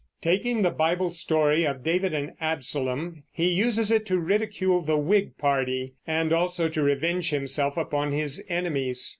[0.19, 5.37] Taking the Bible story of David and Absalom, he uses it to ridicule the Whig
[5.37, 9.07] party and also to revenge himself upon his enemies.